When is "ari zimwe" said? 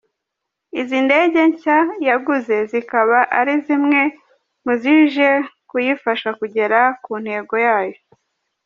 3.39-4.01